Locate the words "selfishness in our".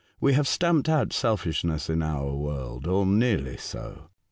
1.13-2.33